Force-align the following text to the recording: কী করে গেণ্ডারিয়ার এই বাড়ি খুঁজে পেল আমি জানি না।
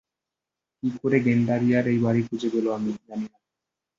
কী 0.83 0.89
করে 0.97 1.17
গেণ্ডারিয়ার 1.25 1.85
এই 1.87 1.99
বাড়ি 2.05 2.21
খুঁজে 2.27 2.49
পেল 2.53 2.65
আমি 2.77 2.91
জানি 2.99 3.25
না। 3.25 3.37